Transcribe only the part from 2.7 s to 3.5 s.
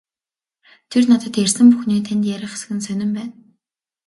нь сонин байна.